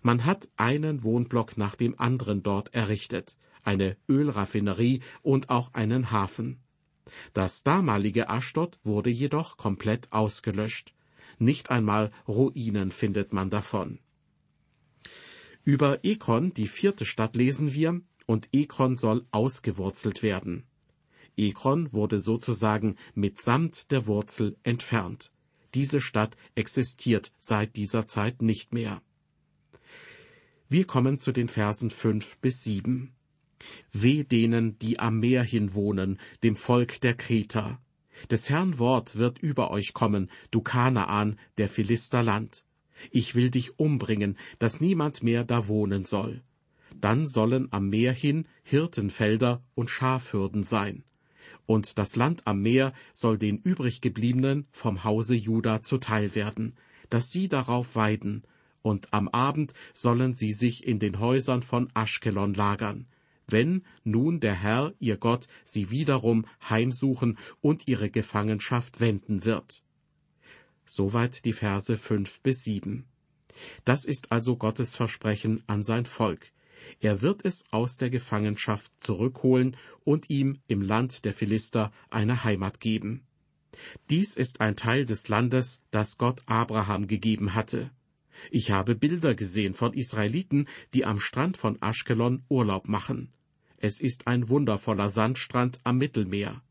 Man 0.02 0.24
hat 0.24 0.48
einen 0.56 1.02
Wohnblock 1.02 1.56
nach 1.56 1.74
dem 1.74 1.98
anderen 1.98 2.42
dort 2.42 2.72
errichtet, 2.74 3.36
eine 3.64 3.96
Ölraffinerie 4.08 5.02
und 5.22 5.50
auch 5.50 5.74
einen 5.74 6.10
Hafen. 6.10 6.60
Das 7.32 7.62
damalige 7.62 8.28
Aschdod 8.28 8.78
wurde 8.82 9.10
jedoch 9.10 9.56
komplett 9.56 10.12
ausgelöscht. 10.12 10.94
Nicht 11.38 11.70
einmal 11.70 12.10
Ruinen 12.28 12.90
findet 12.90 13.32
man 13.32 13.50
davon. 13.50 13.98
Über 15.64 16.04
Ekron, 16.04 16.52
die 16.54 16.68
vierte 16.68 17.04
Stadt, 17.04 17.36
lesen 17.36 17.72
wir, 17.72 18.00
und 18.26 18.48
Ekron 18.52 18.96
soll 18.96 19.26
ausgewurzelt 19.30 20.22
werden. 20.22 20.64
Ekron 21.36 21.92
wurde 21.92 22.20
sozusagen 22.20 22.96
mitsamt 23.14 23.90
der 23.90 24.06
Wurzel 24.06 24.56
entfernt. 24.62 25.32
Diese 25.74 26.00
Stadt 26.00 26.36
existiert 26.54 27.32
seit 27.36 27.76
dieser 27.76 28.06
Zeit 28.06 28.42
nicht 28.42 28.72
mehr. 28.72 29.02
Wir 30.68 30.86
kommen 30.86 31.18
zu 31.18 31.32
den 31.32 31.48
Versen 31.48 31.90
fünf 31.90 32.38
bis 32.38 32.62
sieben. 32.62 33.13
Weh 33.92 34.24
denen, 34.24 34.78
die 34.78 34.98
am 34.98 35.20
Meer 35.20 35.42
hin 35.42 35.74
wohnen, 35.74 36.18
dem 36.42 36.56
Volk 36.56 37.00
der 37.00 37.14
Kreter. 37.14 37.80
Des 38.30 38.48
Herrn 38.48 38.78
Wort 38.78 39.16
wird 39.16 39.38
über 39.38 39.70
euch 39.70 39.92
kommen, 39.92 40.30
du 40.50 40.60
Kanaan, 40.60 41.38
der 41.58 41.68
Philister 41.68 42.22
Land. 42.22 42.64
Ich 43.10 43.34
will 43.34 43.50
dich 43.50 43.78
umbringen, 43.78 44.36
dass 44.58 44.80
niemand 44.80 45.22
mehr 45.22 45.44
da 45.44 45.68
wohnen 45.68 46.04
soll. 46.04 46.42
Dann 47.00 47.26
sollen 47.26 47.68
am 47.72 47.88
Meer 47.88 48.12
hin 48.12 48.46
Hirtenfelder 48.62 49.62
und 49.74 49.90
Schafhürden 49.90 50.62
sein. 50.64 51.02
Und 51.66 51.98
das 51.98 52.16
Land 52.16 52.46
am 52.46 52.62
Meer 52.62 52.92
soll 53.12 53.36
den 53.36 53.58
übriggebliebenen 53.58 54.66
vom 54.70 55.04
Hause 55.04 55.34
Juda 55.34 55.82
zuteil 55.82 56.34
werden, 56.34 56.76
dass 57.10 57.30
sie 57.30 57.48
darauf 57.48 57.96
weiden, 57.96 58.44
und 58.82 59.12
am 59.12 59.28
Abend 59.28 59.72
sollen 59.92 60.34
sie 60.34 60.52
sich 60.52 60.86
in 60.86 60.98
den 60.98 61.18
Häusern 61.18 61.62
von 61.62 61.88
Aschkelon 61.94 62.54
lagern 62.54 63.06
wenn 63.46 63.82
nun 64.04 64.40
der 64.40 64.54
Herr, 64.54 64.94
ihr 64.98 65.16
Gott, 65.16 65.46
sie 65.64 65.90
wiederum 65.90 66.46
heimsuchen 66.68 67.38
und 67.60 67.86
ihre 67.88 68.10
Gefangenschaft 68.10 69.00
wenden 69.00 69.44
wird. 69.44 69.82
Soweit 70.86 71.44
die 71.44 71.52
Verse 71.52 71.96
fünf 71.98 72.40
bis 72.42 72.62
sieben. 72.64 73.06
Das 73.84 74.04
ist 74.04 74.32
also 74.32 74.56
Gottes 74.56 74.96
Versprechen 74.96 75.62
an 75.66 75.84
sein 75.84 76.06
Volk. 76.06 76.52
Er 77.00 77.22
wird 77.22 77.44
es 77.44 77.64
aus 77.70 77.96
der 77.96 78.10
Gefangenschaft 78.10 78.92
zurückholen 79.00 79.76
und 80.04 80.28
ihm 80.28 80.58
im 80.66 80.82
Land 80.82 81.24
der 81.24 81.32
Philister 81.32 81.92
eine 82.10 82.44
Heimat 82.44 82.80
geben. 82.80 83.26
Dies 84.10 84.36
ist 84.36 84.60
ein 84.60 84.76
Teil 84.76 85.06
des 85.06 85.28
Landes, 85.28 85.80
das 85.90 86.18
Gott 86.18 86.42
Abraham 86.46 87.06
gegeben 87.06 87.54
hatte. 87.54 87.90
Ich 88.50 88.70
habe 88.70 88.94
Bilder 88.94 89.34
gesehen 89.34 89.74
von 89.74 89.92
Israeliten, 89.92 90.66
die 90.92 91.04
am 91.04 91.20
Strand 91.20 91.56
von 91.56 91.78
Aschkelon 91.80 92.44
Urlaub 92.48 92.88
machen. 92.88 93.32
Es 93.76 94.00
ist 94.00 94.26
ein 94.26 94.48
wundervoller 94.48 95.10
Sandstrand 95.10 95.80
am 95.84 95.98
Mittelmeer. 95.98 96.62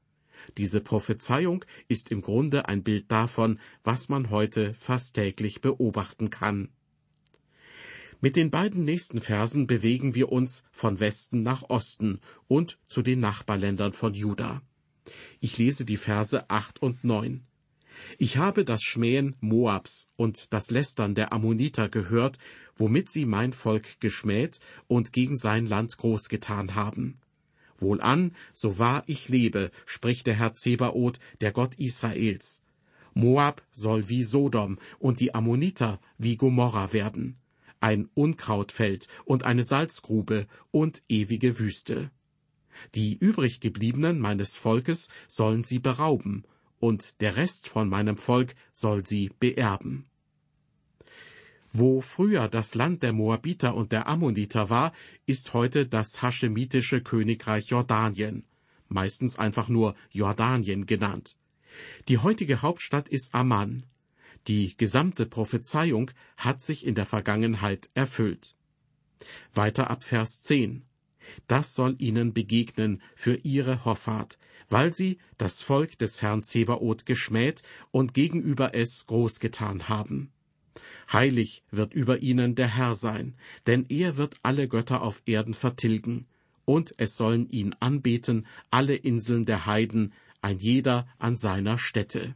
Diese 0.57 0.81
Prophezeiung 0.81 1.63
ist 1.87 2.11
im 2.11 2.21
Grunde 2.21 2.67
ein 2.67 2.83
Bild 2.83 3.11
davon, 3.11 3.59
was 3.83 4.09
man 4.09 4.29
heute 4.29 4.73
fast 4.73 5.15
täglich 5.15 5.61
beobachten 5.61 6.29
kann. 6.29 6.69
Mit 8.19 8.35
den 8.35 8.51
beiden 8.51 8.85
nächsten 8.85 9.19
Versen 9.19 9.67
bewegen 9.67 10.15
wir 10.15 10.31
uns 10.31 10.63
von 10.71 10.99
Westen 10.99 11.41
nach 11.41 11.63
Osten 11.69 12.19
und 12.47 12.79
zu 12.87 13.01
den 13.01 13.19
Nachbarländern 13.19 13.93
von 13.93 14.13
Juda. 14.13 14.61
Ich 15.39 15.57
lese 15.57 15.83
die 15.83 15.97
Verse 15.97 16.49
acht 16.49 16.81
und 16.81 17.03
neun. 17.03 17.45
Ich 18.17 18.37
habe 18.37 18.65
das 18.65 18.81
Schmähen 18.83 19.35
Moabs 19.39 20.09
und 20.15 20.53
das 20.53 20.71
Lästern 20.71 21.15
der 21.15 21.33
Ammoniter 21.33 21.89
gehört, 21.89 22.37
womit 22.75 23.09
sie 23.09 23.25
mein 23.25 23.53
Volk 23.53 23.99
geschmäht 23.99 24.59
und 24.87 25.13
gegen 25.13 25.37
sein 25.37 25.65
Land 25.65 25.97
groß 25.97 26.29
getan 26.29 26.75
haben. 26.75 27.19
Wohlan, 27.77 28.35
so 28.53 28.79
wahr 28.79 29.03
ich 29.07 29.29
lebe, 29.29 29.71
spricht 29.85 30.27
der 30.27 30.35
Herr 30.35 30.53
Zebaoth, 30.53 31.19
der 31.41 31.51
Gott 31.51 31.75
Israels. 31.75 32.61
Moab 33.13 33.61
soll 33.71 34.09
wie 34.09 34.23
Sodom 34.23 34.79
und 34.99 35.19
die 35.19 35.35
Ammoniter 35.35 35.99
wie 36.17 36.35
Gomorra 36.35 36.93
werden. 36.93 37.37
Ein 37.79 38.09
Unkrautfeld 38.13 39.07
und 39.25 39.43
eine 39.43 39.63
Salzgrube 39.63 40.47
und 40.71 41.03
ewige 41.09 41.59
Wüste. 41.59 42.11
Die 42.95 43.15
übrig 43.15 43.59
gebliebenen 43.59 44.19
meines 44.19 44.57
Volkes 44.57 45.09
sollen 45.27 45.63
sie 45.63 45.79
berauben, 45.79 46.43
und 46.83 47.21
der 47.21 47.37
Rest 47.37 47.69
von 47.69 47.87
meinem 47.87 48.17
Volk 48.17 48.55
soll 48.73 49.05
sie 49.05 49.31
beerben. 49.39 50.05
Wo 51.71 52.01
früher 52.01 52.49
das 52.49 52.75
Land 52.75 53.03
der 53.03 53.13
Moabiter 53.13 53.73
und 53.73 53.93
der 53.93 54.09
Ammoniter 54.09 54.69
war, 54.69 54.91
ist 55.25 55.53
heute 55.53 55.87
das 55.87 56.21
haschemitische 56.21 57.01
Königreich 57.01 57.69
Jordanien, 57.69 58.43
meistens 58.89 59.39
einfach 59.39 59.69
nur 59.69 59.95
Jordanien 60.11 60.85
genannt. 60.85 61.37
Die 62.09 62.17
heutige 62.17 62.61
Hauptstadt 62.61 63.07
ist 63.07 63.33
Amman. 63.33 63.83
Die 64.49 64.75
gesamte 64.75 65.25
Prophezeiung 65.25 66.11
hat 66.35 66.61
sich 66.61 66.85
in 66.85 66.95
der 66.95 67.05
Vergangenheit 67.05 67.87
erfüllt. 67.93 68.57
Weiter 69.53 69.89
ab 69.89 70.03
Vers 70.03 70.43
10. 70.43 70.83
Das 71.47 71.75
soll 71.75 71.95
ihnen 71.99 72.33
begegnen 72.33 73.01
für 73.15 73.35
ihre 73.35 73.85
Hoffart, 73.85 74.37
weil 74.69 74.93
sie 74.93 75.17
das 75.37 75.61
Volk 75.61 75.97
des 75.97 76.21
Herrn 76.21 76.43
Zebaoth 76.43 77.05
geschmäht 77.05 77.61
und 77.91 78.13
gegenüber 78.13 78.73
es 78.75 79.05
groß 79.05 79.39
getan 79.39 79.89
haben. 79.89 80.31
Heilig 81.11 81.63
wird 81.71 81.93
über 81.93 82.19
ihnen 82.19 82.55
der 82.55 82.75
Herr 82.75 82.95
sein, 82.95 83.35
denn 83.67 83.85
er 83.89 84.17
wird 84.17 84.35
alle 84.43 84.67
Götter 84.67 85.01
auf 85.01 85.21
Erden 85.25 85.53
vertilgen, 85.53 86.27
und 86.65 86.93
es 86.97 87.17
sollen 87.17 87.49
ihn 87.49 87.75
anbeten 87.79 88.47
alle 88.71 88.95
Inseln 88.95 89.45
der 89.45 89.65
Heiden, 89.65 90.13
ein 90.41 90.59
jeder 90.59 91.07
an 91.19 91.35
seiner 91.35 91.77
Stätte. 91.77 92.35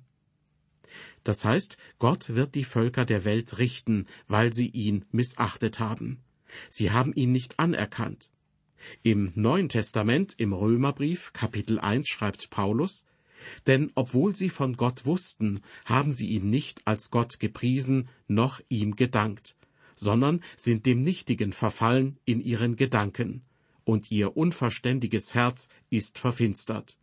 Das 1.23 1.43
heißt, 1.43 1.77
Gott 1.99 2.35
wird 2.35 2.55
die 2.55 2.63
Völker 2.63 3.05
der 3.05 3.25
Welt 3.25 3.57
richten, 3.57 4.05
weil 4.27 4.53
sie 4.53 4.69
ihn 4.69 5.05
missachtet 5.11 5.79
haben. 5.79 6.19
Sie 6.69 6.91
haben 6.91 7.13
ihn 7.13 7.31
nicht 7.31 7.59
anerkannt. 7.59 8.31
Im 9.03 9.31
Neuen 9.35 9.69
Testament, 9.69 10.35
im 10.37 10.53
Römerbrief, 10.53 11.33
Kapitel 11.33 11.79
1, 11.79 12.07
schreibt 12.07 12.49
Paulus, 12.49 13.05
denn 13.65 13.91
obwohl 13.95 14.35
sie 14.35 14.49
von 14.49 14.75
Gott 14.75 15.05
wussten, 15.05 15.61
haben 15.85 16.11
sie 16.11 16.27
ihn 16.27 16.49
nicht 16.49 16.81
als 16.85 17.11
Gott 17.11 17.39
gepriesen, 17.39 18.09
noch 18.27 18.61
ihm 18.69 18.95
gedankt, 18.95 19.55
sondern 19.95 20.41
sind 20.55 20.85
dem 20.85 21.03
Nichtigen 21.03 21.53
verfallen 21.53 22.17
in 22.25 22.41
ihren 22.41 22.75
Gedanken, 22.75 23.41
und 23.83 24.11
ihr 24.11 24.35
unverständiges 24.35 25.33
Herz 25.33 25.69
ist 25.89 26.19
verfinstert. 26.19 26.97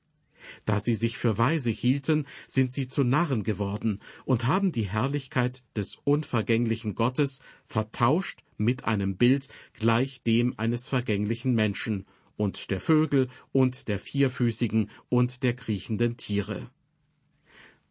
Da 0.64 0.80
sie 0.80 0.94
sich 0.94 1.18
für 1.18 1.38
weise 1.38 1.70
hielten, 1.70 2.26
sind 2.46 2.72
sie 2.72 2.88
zu 2.88 3.04
Narren 3.04 3.42
geworden 3.42 4.00
und 4.24 4.46
haben 4.46 4.72
die 4.72 4.88
Herrlichkeit 4.88 5.62
des 5.76 5.98
unvergänglichen 6.04 6.94
Gottes 6.94 7.40
vertauscht 7.66 8.40
mit 8.56 8.84
einem 8.84 9.16
Bild 9.16 9.48
gleich 9.72 10.22
dem 10.22 10.58
eines 10.58 10.88
vergänglichen 10.88 11.54
Menschen 11.54 12.06
und 12.36 12.70
der 12.70 12.80
Vögel 12.80 13.28
und 13.52 13.88
der 13.88 13.98
vierfüßigen 13.98 14.90
und 15.08 15.42
der 15.42 15.54
kriechenden 15.54 16.16
Tiere. 16.16 16.70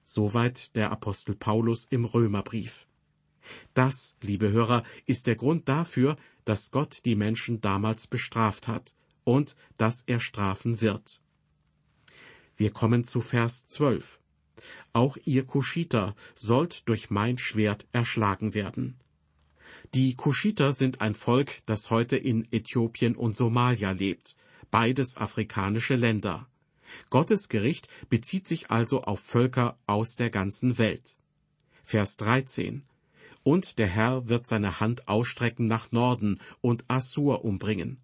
Soweit 0.03 0.75
der 0.75 0.91
Apostel 0.91 1.36
Paulus 1.36 1.86
im 1.89 2.05
Römerbrief. 2.05 2.88
Das, 3.74 4.15
liebe 4.22 4.51
Hörer, 4.51 4.83
ist 5.05 5.27
der 5.27 5.36
Grund 5.36 5.67
dafür, 5.67 6.17
dass 6.45 6.72
Gott 6.72 7.01
die 7.05 7.15
Menschen 7.15 7.62
damals 7.62 8.07
bestraft 8.07 8.67
hat 8.67 8.95
und 9.24 9.55
dass 9.77 10.03
er 10.05 10.19
strafen 10.19 10.81
wird. 10.81 11.22
Wir 12.63 12.72
kommen 12.72 13.03
zu 13.03 13.20
Vers 13.20 13.67
12. 13.67 14.22
Auch 14.93 15.17
ihr 15.25 15.46
Kuschiter 15.46 16.15
sollt 16.34 16.88
durch 16.88 17.10
mein 17.10 17.38
Schwert 17.38 17.86
erschlagen 17.91 18.53
werden. 18.53 18.96
Die 19.93 20.15
Kuschiter 20.15 20.71
sind 20.71 21.02
ein 21.02 21.13
Volk, 21.13 21.58
das 21.65 21.91
heute 21.91 22.15
in 22.15 22.47
Äthiopien 22.54 23.17
und 23.17 23.36
Somalia 23.36 23.91
lebt, 23.91 24.38
beides 24.71 25.17
afrikanische 25.17 25.97
Länder. 25.97 26.47
Gottes 27.10 27.49
Gericht 27.49 27.89
bezieht 28.08 28.47
sich 28.47 28.71
also 28.71 29.04
auf 29.04 29.19
Völker 29.19 29.78
aus 29.86 30.15
der 30.15 30.30
ganzen 30.30 30.78
Welt. 30.78 31.17
Vers 31.84 32.15
13. 32.15 32.84
Und 33.43 33.78
der 33.78 33.88
Herr 33.88 34.30
wird 34.30 34.47
seine 34.47 34.80
Hand 34.80 35.10
ausstrecken 35.10 35.67
nach 35.67 35.91
Norden 35.91 36.39
und 36.62 36.86
Assur 36.88 37.43
umbringen. 37.43 37.99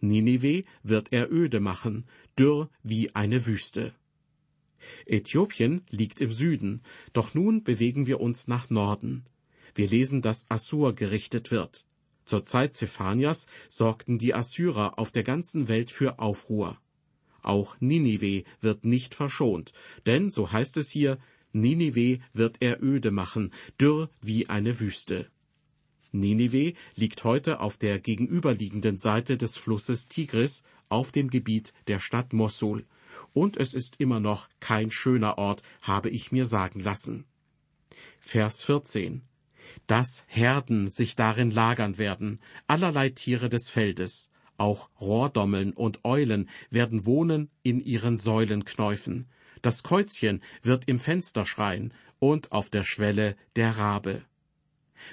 Ninive 0.00 0.64
wird 0.82 1.12
er 1.12 1.30
öde 1.32 1.60
machen, 1.60 2.04
dürr 2.38 2.70
wie 2.82 3.14
eine 3.14 3.46
Wüste. 3.46 3.94
Äthiopien 5.06 5.82
liegt 5.90 6.20
im 6.20 6.32
Süden, 6.32 6.82
doch 7.12 7.34
nun 7.34 7.64
bewegen 7.64 8.06
wir 8.06 8.20
uns 8.20 8.46
nach 8.46 8.70
Norden. 8.70 9.24
Wir 9.74 9.88
lesen, 9.88 10.22
dass 10.22 10.50
Assur 10.50 10.94
gerichtet 10.94 11.50
wird. 11.50 11.84
Zur 12.24 12.44
Zeit 12.44 12.74
Zephanias 12.74 13.46
sorgten 13.68 14.18
die 14.18 14.34
Assyrer 14.34 14.98
auf 14.98 15.12
der 15.12 15.24
ganzen 15.24 15.68
Welt 15.68 15.90
für 15.90 16.18
Aufruhr. 16.18 16.78
Auch 17.42 17.76
Ninive 17.80 18.44
wird 18.60 18.84
nicht 18.84 19.14
verschont, 19.14 19.72
denn, 20.06 20.30
so 20.30 20.52
heißt 20.52 20.76
es 20.76 20.90
hier, 20.90 21.18
Ninive 21.52 22.20
wird 22.32 22.58
er 22.60 22.82
öde 22.82 23.10
machen, 23.10 23.52
dürr 23.80 24.10
wie 24.20 24.48
eine 24.48 24.78
Wüste. 24.80 25.30
Ninive 26.12 26.74
liegt 26.94 27.24
heute 27.24 27.60
auf 27.60 27.76
der 27.76 27.98
gegenüberliegenden 27.98 28.98
Seite 28.98 29.36
des 29.36 29.56
Flusses 29.56 30.08
Tigris 30.08 30.62
auf 30.88 31.12
dem 31.12 31.30
Gebiet 31.30 31.72
der 31.86 31.98
Stadt 31.98 32.32
Mossul, 32.32 32.86
und 33.34 33.56
es 33.56 33.74
ist 33.74 33.96
immer 33.98 34.20
noch 34.20 34.48
kein 34.60 34.90
schöner 34.90 35.38
Ort, 35.38 35.62
habe 35.82 36.10
ich 36.10 36.32
mir 36.32 36.46
sagen 36.46 36.80
lassen. 36.80 37.24
Vers 38.20 38.62
14 38.62 39.22
dass 39.86 40.24
Herden 40.26 40.88
sich 40.88 41.16
darin 41.16 41.50
lagern 41.50 41.98
werden, 41.98 42.40
allerlei 42.66 43.10
Tiere 43.10 43.48
des 43.48 43.70
Feldes, 43.70 44.30
auch 44.56 44.90
Rohrdommeln 45.00 45.72
und 45.72 46.04
Eulen 46.04 46.48
werden 46.70 47.06
wohnen 47.06 47.50
in 47.62 47.80
ihren 47.80 48.16
Säulenknäufen, 48.16 49.28
das 49.62 49.82
Käuzchen 49.82 50.42
wird 50.62 50.88
im 50.88 50.98
Fenster 50.98 51.44
schreien 51.46 51.92
und 52.18 52.52
auf 52.52 52.70
der 52.70 52.84
Schwelle 52.84 53.36
der 53.56 53.76
Rabe. 53.76 54.22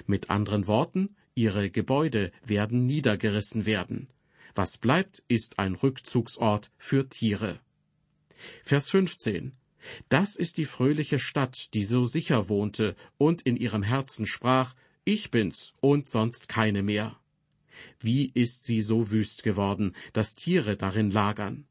Mit 0.06 0.30
anderen 0.30 0.66
Worten, 0.66 1.16
ihre 1.34 1.70
Gebäude 1.70 2.32
werden 2.44 2.86
niedergerissen 2.86 3.66
werden. 3.66 4.08
Was 4.54 4.78
bleibt, 4.78 5.22
ist 5.28 5.58
ein 5.58 5.74
Rückzugsort 5.74 6.70
für 6.78 7.08
Tiere. 7.08 7.60
Vers 8.64 8.90
15 8.90 9.52
das 10.08 10.36
ist 10.36 10.58
die 10.58 10.64
fröhliche 10.64 11.18
Stadt, 11.18 11.72
die 11.74 11.84
so 11.84 12.06
sicher 12.06 12.48
wohnte 12.48 12.96
und 13.18 13.42
in 13.42 13.56
ihrem 13.56 13.82
Herzen 13.82 14.26
sprach, 14.26 14.74
ich 15.04 15.30
bin's 15.30 15.72
und 15.80 16.08
sonst 16.08 16.48
keine 16.48 16.82
mehr. 16.82 17.18
Wie 18.00 18.30
ist 18.34 18.64
sie 18.64 18.82
so 18.82 19.10
wüst 19.10 19.42
geworden, 19.42 19.94
dass 20.12 20.34
Tiere 20.34 20.76
darin 20.76 21.10
lagern? 21.10 21.66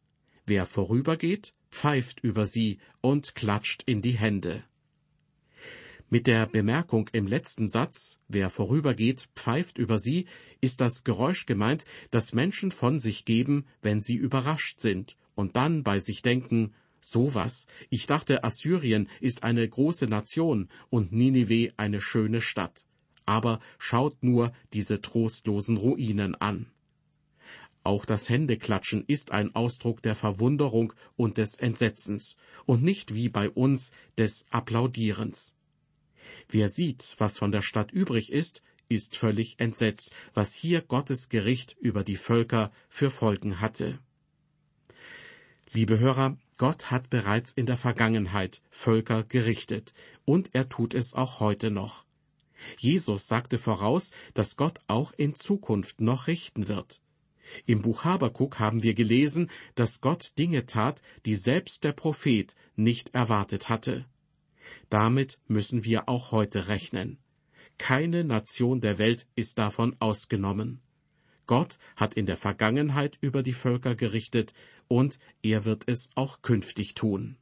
Wer 0.45 0.65
vorübergeht, 0.65 1.53
pfeift 1.71 2.19
über 2.21 2.45
sie 2.45 2.79
und 3.01 3.35
klatscht 3.35 3.83
in 3.85 4.01
die 4.01 4.17
Hände. 4.17 4.63
Mit 6.09 6.27
der 6.27 6.45
Bemerkung 6.45 7.09
im 7.13 7.25
letzten 7.25 7.67
Satz, 7.67 8.19
wer 8.27 8.49
vorübergeht, 8.49 9.27
pfeift 9.35 9.77
über 9.77 9.97
sie, 9.97 10.25
ist 10.61 10.79
das 10.79 11.03
Geräusch 11.03 11.45
gemeint, 11.45 11.85
das 12.11 12.33
Menschen 12.33 12.71
von 12.71 12.99
sich 12.99 13.25
geben, 13.25 13.65
wenn 13.81 14.01
sie 14.01 14.15
überrascht 14.15 14.79
sind 14.79 15.17
und 15.33 15.55
dann 15.55 15.83
bei 15.83 15.99
sich 15.99 16.21
denken, 16.21 16.73
Sowas. 17.07 17.67
Ich 17.91 18.07
dachte, 18.07 18.43
Assyrien 18.43 19.09
ist 19.21 19.43
eine 19.43 19.69
große 19.69 20.07
Nation 20.07 20.69
und 20.89 21.11
Ninive 21.11 21.71
eine 21.77 22.01
schöne 22.01 22.41
Stadt. 22.41 22.87
Aber 23.27 23.59
schaut 23.77 24.23
nur 24.23 24.51
diese 24.73 25.01
trostlosen 25.01 25.77
Ruinen 25.77 26.33
an. 26.33 26.65
Auch 27.83 28.05
das 28.05 28.27
Händeklatschen 28.27 29.03
ist 29.05 29.29
ein 29.29 29.53
Ausdruck 29.53 30.01
der 30.01 30.15
Verwunderung 30.15 30.93
und 31.15 31.37
des 31.37 31.53
Entsetzens 31.53 32.37
und 32.65 32.81
nicht 32.81 33.13
wie 33.13 33.29
bei 33.29 33.51
uns 33.51 33.91
des 34.17 34.47
Applaudierens. 34.49 35.54
Wer 36.49 36.69
sieht, 36.69 37.15
was 37.17 37.37
von 37.37 37.51
der 37.51 37.61
Stadt 37.61 37.91
übrig 37.91 38.31
ist, 38.31 38.61
ist 38.89 39.15
völlig 39.17 39.59
entsetzt, 39.59 40.11
was 40.33 40.53
hier 40.53 40.81
Gottes 40.81 41.29
Gericht 41.29 41.75
über 41.79 42.03
die 42.03 42.17
Völker 42.17 42.71
für 42.87 43.11
Folgen 43.11 43.59
hatte. 43.59 43.99
Liebe 45.71 45.99
Hörer, 45.99 46.37
Gott 46.57 46.91
hat 46.91 47.09
bereits 47.09 47.51
in 47.53 47.65
der 47.65 47.77
Vergangenheit 47.77 48.61
Völker 48.69 49.23
gerichtet, 49.23 49.93
und 50.23 50.49
er 50.53 50.69
tut 50.69 50.93
es 50.93 51.13
auch 51.13 51.39
heute 51.39 51.71
noch. 51.71 52.05
Jesus 52.77 53.27
sagte 53.27 53.57
voraus, 53.57 54.11
dass 54.33 54.55
Gott 54.55 54.79
auch 54.87 55.11
in 55.17 55.35
Zukunft 55.35 55.99
noch 55.99 56.27
richten 56.27 56.67
wird. 56.67 57.01
Im 57.65 57.81
Buch 57.81 58.05
Habakuk 58.05 58.59
haben 58.59 58.83
wir 58.83 58.93
gelesen, 58.93 59.51
dass 59.75 60.01
Gott 60.01 60.37
Dinge 60.37 60.65
tat, 60.65 61.01
die 61.25 61.35
selbst 61.35 61.83
der 61.83 61.91
Prophet 61.91 62.55
nicht 62.75 63.13
erwartet 63.13 63.69
hatte. 63.69 64.05
Damit 64.89 65.39
müssen 65.47 65.83
wir 65.83 66.09
auch 66.09 66.31
heute 66.31 66.67
rechnen. 66.67 67.17
Keine 67.77 68.23
Nation 68.23 68.81
der 68.81 68.97
Welt 68.97 69.27
ist 69.35 69.57
davon 69.57 69.95
ausgenommen. 69.99 70.81
Gott 71.45 71.77
hat 71.95 72.15
in 72.15 72.25
der 72.25 72.37
Vergangenheit 72.37 73.17
über 73.21 73.43
die 73.43 73.53
Völker 73.53 73.95
gerichtet 73.95 74.53
und 74.87 75.19
er 75.43 75.65
wird 75.65 75.83
es 75.87 76.09
auch 76.15 76.41
künftig 76.41 76.95
tun. 76.95 77.37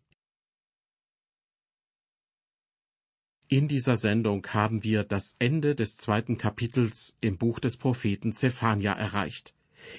In 3.47 3.67
dieser 3.67 3.97
Sendung 3.97 4.45
haben 4.47 4.83
wir 4.83 5.03
das 5.03 5.35
Ende 5.37 5.75
des 5.75 5.97
zweiten 5.97 6.37
Kapitels 6.37 7.15
im 7.21 7.37
Buch 7.37 7.59
des 7.59 7.77
Propheten 7.77 8.33
Zephania 8.33 8.93
erreicht. 8.93 9.53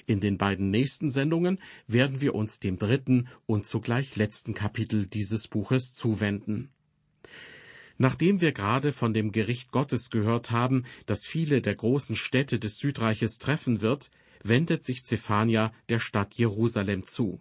In 0.07 0.19
den 0.19 0.37
beiden 0.37 0.71
nächsten 0.71 1.09
Sendungen 1.09 1.59
werden 1.87 2.19
wir 2.19 2.35
uns 2.35 2.59
dem 2.59 2.77
dritten 2.77 3.29
und 3.45 3.65
zugleich 3.65 4.15
letzten 4.15 4.53
Kapitel 4.53 5.07
dieses 5.07 5.47
Buches 5.47 5.93
zuwenden. 5.93 6.74
Nachdem 7.97 8.41
wir 8.41 8.51
gerade 8.51 8.91
von 8.91 9.13
dem 9.13 9.31
Gericht 9.31 9.71
Gottes 9.71 10.09
gehört 10.09 10.51
haben, 10.51 10.83
das 11.05 11.25
viele 11.25 11.61
der 11.61 11.75
großen 11.75 12.15
Städte 12.15 12.59
des 12.59 12.77
Südreiches 12.77 13.39
treffen 13.39 13.81
wird, 13.81 14.11
wendet 14.43 14.83
sich 14.83 15.05
Zephania 15.05 15.71
der 15.89 15.99
Stadt 15.99 16.33
Jerusalem 16.35 17.07
zu. 17.07 17.39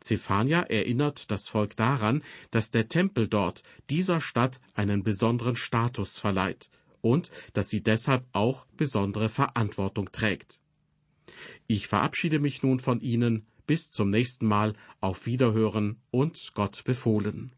Zephania 0.00 0.62
erinnert 0.62 1.30
das 1.30 1.48
Volk 1.48 1.76
daran, 1.76 2.22
dass 2.50 2.70
der 2.70 2.88
Tempel 2.88 3.28
dort 3.28 3.62
dieser 3.90 4.20
Stadt 4.20 4.60
einen 4.74 5.02
besonderen 5.02 5.56
Status 5.56 6.18
verleiht 6.18 6.70
und 7.00 7.30
dass 7.52 7.68
sie 7.68 7.82
deshalb 7.82 8.24
auch 8.32 8.66
besondere 8.76 9.28
Verantwortung 9.28 10.10
trägt. 10.12 10.60
Ich 11.66 11.86
verabschiede 11.86 12.38
mich 12.38 12.62
nun 12.62 12.80
von 12.80 13.00
Ihnen, 13.00 13.46
bis 13.66 13.90
zum 13.90 14.10
nächsten 14.10 14.46
Mal, 14.46 14.74
auf 15.00 15.26
Wiederhören 15.26 16.00
und 16.10 16.52
Gott 16.54 16.84
befohlen. 16.84 17.54